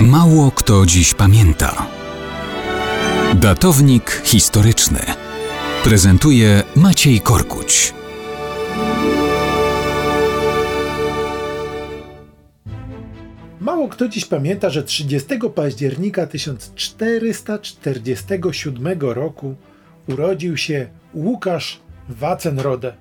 Mało 0.00 0.50
kto 0.50 0.86
dziś 0.86 1.14
pamięta. 1.14 1.86
Datownik 3.34 4.22
historyczny 4.24 5.00
prezentuje 5.84 6.62
Maciej 6.76 7.20
Korkuć. 7.20 7.94
Mało 13.60 13.88
kto 13.88 14.08
dziś 14.08 14.24
pamięta, 14.24 14.70
że 14.70 14.82
30 14.82 15.28
października 15.54 16.26
1447 16.26 19.00
roku 19.00 19.54
urodził 20.08 20.56
się 20.56 20.88
Łukasz 21.14 21.80
Wacenrode. 22.08 22.94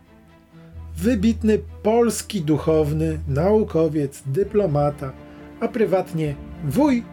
Wybitny 0.98 1.60
polski 1.84 2.42
duchowny, 2.42 3.20
naukowiec, 3.28 4.24
dyplomata, 4.26 5.12
a 5.60 5.68
prywatnie 5.68 6.36
wuj 6.66 7.04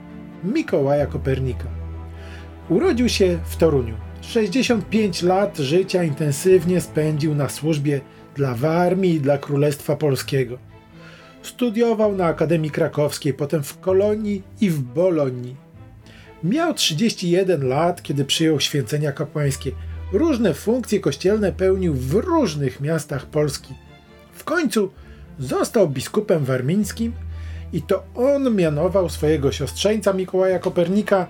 Mikołaja 0.44 1.06
Kopernika. 1.06 1.68
Urodził 2.68 3.08
się 3.08 3.38
w 3.44 3.56
Toruniu. 3.56 3.94
65 4.20 5.22
lat 5.22 5.58
życia 5.58 6.04
intensywnie 6.04 6.80
spędził 6.80 7.34
na 7.34 7.48
służbie 7.48 8.00
dla 8.34 8.56
armii 8.68 9.14
i 9.14 9.20
dla 9.20 9.38
Królestwa 9.38 9.96
Polskiego. 9.96 10.58
Studiował 11.42 12.16
na 12.16 12.26
Akademii 12.26 12.70
Krakowskiej, 12.70 13.34
potem 13.34 13.62
w 13.62 13.80
Kolonii 13.80 14.42
i 14.60 14.70
w 14.70 14.80
Bolonii. 14.80 15.56
Miał 16.44 16.74
31 16.74 17.68
lat, 17.68 18.02
kiedy 18.02 18.24
przyjął 18.24 18.60
święcenia 18.60 19.12
kapłańskie. 19.12 19.72
Różne 20.12 20.54
funkcje 20.54 21.00
kościelne 21.00 21.52
pełnił 21.52 21.94
w 21.94 22.14
różnych 22.14 22.80
miastach 22.80 23.26
Polski. 23.26 23.74
W 24.32 24.44
końcu 24.44 24.90
został 25.38 25.88
biskupem 25.88 26.44
warmińskim 26.44 27.12
i 27.72 27.82
to 27.82 28.02
on 28.14 28.56
mianował 28.56 29.08
swojego 29.08 29.52
siostrzeńca 29.52 30.12
Mikołaja 30.12 30.58
Kopernika 30.58 31.26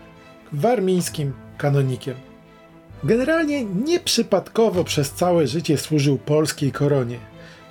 warmińskim 0.52 1.32
kanonikiem. 1.58 2.14
Generalnie 3.04 3.64
nieprzypadkowo 3.64 4.84
przez 4.84 5.10
całe 5.10 5.46
życie 5.46 5.78
służył 5.78 6.18
polskiej 6.18 6.72
koronie. 6.72 7.18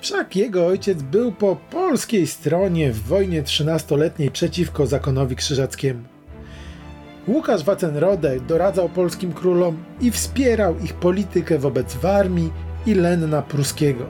Wszak 0.00 0.36
jego 0.36 0.66
ojciec 0.66 1.02
był 1.02 1.32
po 1.32 1.56
polskiej 1.56 2.26
stronie 2.26 2.92
w 2.92 3.02
wojnie 3.02 3.42
trzynastoletniej 3.42 4.30
przeciwko 4.30 4.86
zakonowi 4.86 5.36
krzyżackiemu. 5.36 6.02
Łukasz 7.28 7.64
Wacenrode 7.64 8.40
doradzał 8.40 8.88
polskim 8.88 9.32
królom 9.32 9.84
i 10.00 10.10
wspierał 10.10 10.78
ich 10.78 10.94
politykę 10.94 11.58
wobec 11.58 11.94
Warmii 11.94 12.52
i 12.86 12.94
Lenna 12.94 13.42
Pruskiego. 13.42 14.06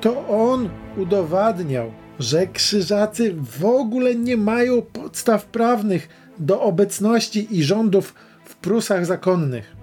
To 0.00 0.28
on 0.28 0.68
udowadniał, 0.96 1.92
że 2.18 2.46
krzyżacy 2.46 3.34
w 3.58 3.64
ogóle 3.64 4.14
nie 4.14 4.36
mają 4.36 4.82
podstaw 4.82 5.44
prawnych 5.46 6.08
do 6.38 6.60
obecności 6.60 7.58
i 7.58 7.62
rządów 7.62 8.14
w 8.44 8.56
Prusach 8.56 9.06
zakonnych. 9.06 9.76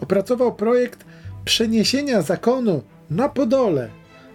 Opracował 0.00 0.54
projekt 0.54 1.04
przeniesienia 1.44 2.22
zakonu 2.22 2.82
na 3.10 3.28
Podole, 3.28 3.88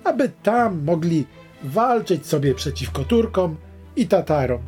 aby 0.03 0.31
tam 0.44 0.83
mogli 0.83 1.25
walczyć 1.64 2.27
sobie 2.27 2.55
przeciwko 2.55 3.03
Turkom 3.03 3.55
i 3.95 4.08
Tatarom. 4.08 4.61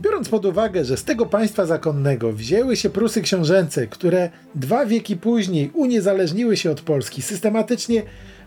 Biorąc 0.00 0.28
pod 0.28 0.44
uwagę, 0.44 0.84
że 0.84 0.96
z 0.96 1.04
tego 1.04 1.26
państwa 1.26 1.66
zakonnego 1.66 2.32
wzięły 2.32 2.76
się 2.76 2.90
Prusy 2.90 3.22
książęce, 3.22 3.86
które 3.86 4.30
dwa 4.54 4.86
wieki 4.86 5.16
później 5.16 5.70
uniezależniły 5.74 6.56
się 6.56 6.70
od 6.70 6.80
Polski, 6.80 7.22
systematycznie 7.22 8.02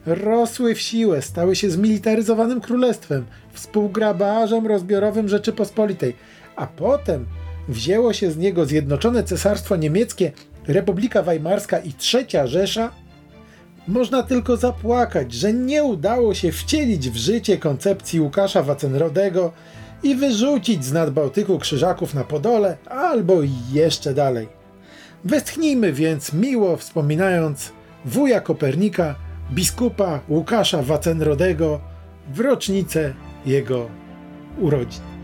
rosły 0.05 0.75
w 0.75 0.81
siłę, 0.81 1.21
stały 1.21 1.55
się 1.55 1.69
zmilitaryzowanym 1.69 2.61
królestwem, 2.61 3.25
współgrabarzem 3.53 4.67
rozbiorowym 4.67 5.29
Rzeczypospolitej, 5.29 6.15
a 6.55 6.67
potem 6.67 7.25
wzięło 7.67 8.13
się 8.13 8.31
z 8.31 8.37
niego 8.37 8.65
Zjednoczone 8.65 9.23
Cesarstwo 9.23 9.75
Niemieckie, 9.75 10.31
Republika 10.67 11.23
Weimarska 11.23 11.79
i 11.79 11.93
Trzecia 11.93 12.47
Rzesza, 12.47 12.91
można 13.88 14.23
tylko 14.23 14.57
zapłakać, 14.57 15.33
że 15.33 15.53
nie 15.53 15.83
udało 15.83 16.33
się 16.33 16.51
wcielić 16.51 17.09
w 17.09 17.15
życie 17.15 17.57
koncepcji 17.57 18.21
Łukasza 18.21 18.63
Wacenrodego 18.63 19.51
i 20.03 20.15
wyrzucić 20.15 20.85
z 20.85 20.94
nadbałtyku 20.94 21.59
krzyżaków 21.59 22.13
na 22.13 22.23
Podole 22.23 22.77
albo 22.89 23.38
jeszcze 23.73 24.13
dalej. 24.13 24.47
Westchnijmy 25.23 25.94
więc 25.94 26.33
miło 26.33 26.77
wspominając 26.77 27.71
wuja 28.05 28.41
Kopernika, 28.41 29.15
biskupa 29.51 30.19
Łukasza 30.29 30.81
Wacenrodego 30.81 31.79
w 32.33 32.39
rocznicę 32.39 33.13
jego 33.45 33.88
urodzin. 34.59 35.14